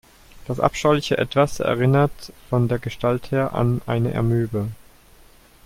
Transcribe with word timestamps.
Das 0.47 0.59
abscheuliche 0.59 1.19
Etwas 1.19 1.59
erinnerte 1.59 2.33
von 2.49 2.67
der 2.67 2.79
Gestalt 2.79 3.29
her 3.29 3.53
an 3.53 3.83
eine 3.85 4.15
Amöbe. 4.15 4.69